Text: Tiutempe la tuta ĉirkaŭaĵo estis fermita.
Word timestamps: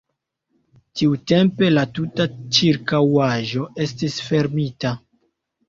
Tiutempe 1.01 1.69
la 1.75 1.83
tuta 1.99 2.27
ĉirkaŭaĵo 2.59 3.69
estis 3.89 4.19
fermita. 4.33 4.97